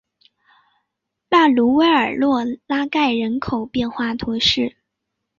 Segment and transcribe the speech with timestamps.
[1.29, 4.75] 拉卢维埃洛拉盖人口变化图示